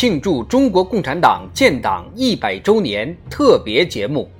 [0.00, 4.30] 庆祝中国共产党建党一百周年特别节目，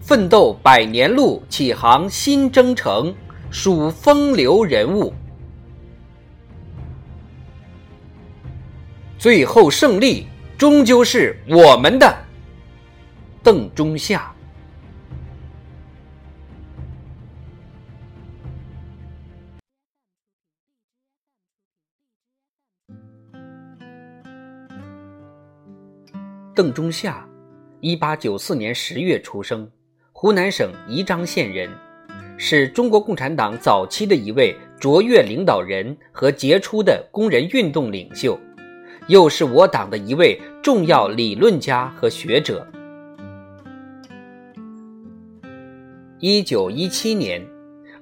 [0.00, 3.12] 奋斗百年路，启航新征程，
[3.50, 5.12] 数风流人物，
[9.18, 12.16] 最后胜利终究是我们的。
[13.42, 14.32] 邓中夏。
[26.58, 27.24] 邓中夏，
[27.78, 29.70] 一八九四年十月出生，
[30.10, 31.70] 湖南省宜章县人，
[32.36, 38.36] 是中国共产党早期的一位卓越领导人和杰出的工人运动领袖，
[39.06, 42.66] 又是我党的一位重要理论家和学者。
[46.18, 47.40] 一九一七年，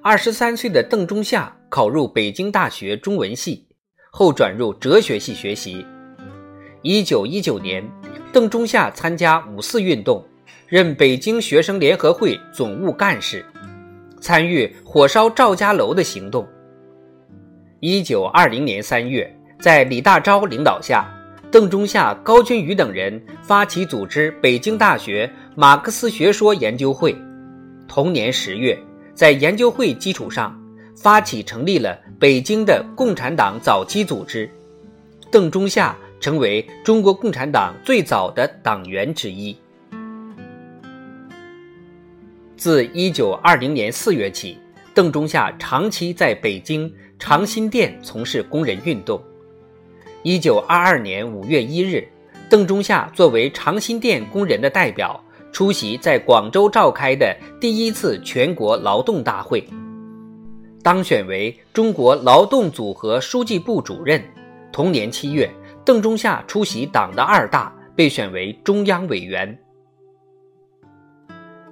[0.01, 3.67] 二十三岁的邓中夏考入北京大学中文系，
[4.09, 5.85] 后转入哲学系学习。
[6.81, 7.87] 一九一九年。
[8.37, 10.23] 邓中夏参加五四运动，
[10.67, 13.43] 任北京学生联合会总务干事，
[14.21, 16.47] 参与火烧赵家楼的行动。
[17.79, 19.27] 一九二零年三月，
[19.59, 21.11] 在李大钊领导下，
[21.49, 27.17] 邓中夏、高君宇等人发起组织北京大学马克思学说研究会。
[27.87, 28.77] 同年十月，
[29.15, 30.55] 在研究会基础上，
[30.95, 34.47] 发起成立了北京的共产党早期组织。
[35.31, 35.97] 邓中夏。
[36.19, 39.55] 成为中国共产党最早的党员之一。
[42.55, 44.57] 自一九二零年四月起，
[44.93, 49.21] 邓中夏长期在北京长辛店从事工人运动。
[50.23, 52.07] 一九二二年五月一日，
[52.49, 59.63] 邓中夏作为长辛店工人的代表，出席在广州召开的第一次全国劳动大会，
[60.81, 64.21] 当选为中国劳动组合书记部主任。
[64.71, 65.49] 同年七月。
[65.87, 69.57] 邓中夏出席党的二大，被选为中央委员。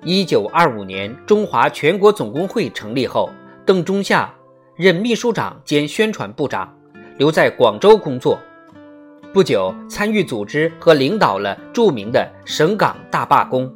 [0.06, 3.30] 一九二五年，中华全国总工会成立后，
[3.66, 4.34] 邓中夏
[4.78, 6.74] 任秘书长兼宣传部长，
[7.18, 8.40] 留在广州工作。
[9.34, 13.70] 不久，参与组织和领导了著名的省港大罢工。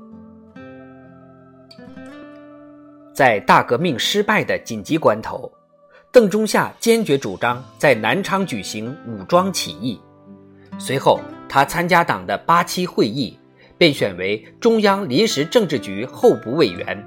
[3.13, 5.51] 在大革命失败的紧急关头，
[6.13, 9.99] 邓中夏坚决主张在南昌举行武装起义。
[10.79, 11.19] 随后，
[11.49, 13.37] 他参加党的八七会议，
[13.77, 17.05] 被选为中央临时政治局候补委员。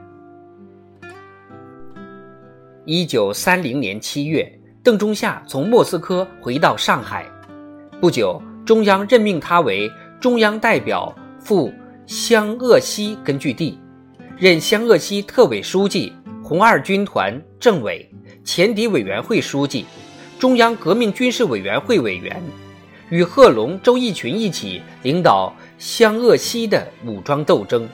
[2.85, 4.47] 一九三零年七月，
[4.83, 7.27] 邓中夏从莫斯科回到上海，
[7.99, 9.91] 不久，中央任命他为
[10.21, 11.73] 中央代表赴
[12.07, 13.79] 湘鄂西根据地，
[14.37, 16.13] 任湘鄂西特委书记、
[16.45, 18.07] 红二军团政委、
[18.45, 19.87] 前敌委员会书记、
[20.39, 22.43] 中央革命军事委员会委员。
[23.13, 27.87] 与贺龙、周逸群一起领导湘鄂西的武装斗争。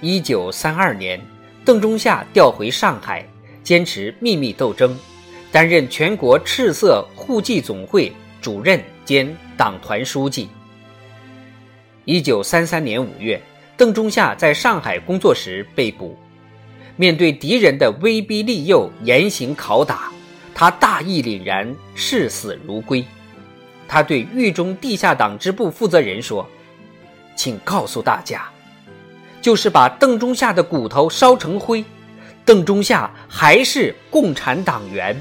[0.00, 1.20] 一九三二年，
[1.64, 3.26] 邓中夏调回上海，
[3.64, 4.96] 坚持秘密斗争，
[5.50, 10.48] 担任全国赤色护暨总会主任兼党团书记。
[12.04, 13.42] 一九三三年五月，
[13.76, 16.16] 邓中夏在上海工作时被捕，
[16.94, 20.12] 面对敌人的威逼利诱、严刑拷打，
[20.58, 23.04] 他大义凛然，视死如归。
[23.86, 26.48] 他对狱中地下党支部负责人说
[27.36, 28.48] ：“请告诉大家，
[29.42, 31.84] 就是把邓中夏的骨头烧成灰，
[32.42, 35.14] 邓中夏还是共产党员。”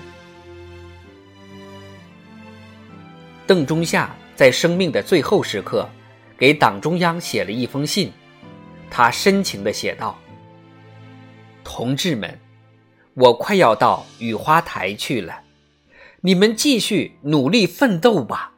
[3.46, 5.86] 邓中夏在生命的最后时刻，
[6.38, 8.10] 给党中央写了一封信，
[8.90, 10.18] 他深情地写道
[11.62, 12.40] ：“同志们，
[13.16, 15.42] 我快要到雨花台去了，
[16.22, 18.54] 你们继续努力奋斗吧。”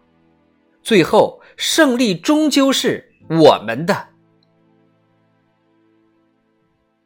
[0.84, 4.08] 最后，胜利终究是我们的。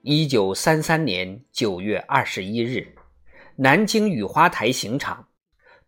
[0.04, 2.96] 一九三三年九月二十一日，
[3.56, 5.28] 南京雨花台刑场，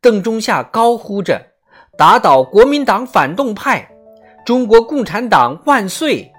[0.01, 1.39] 邓中夏高呼着
[1.97, 3.89] “打倒国民党反动派，
[4.45, 6.31] 中国共产党万岁”，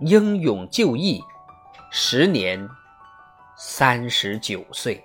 [0.00, 1.22] 英勇就义，
[1.90, 2.68] 十年
[3.64, 5.00] 三十九岁。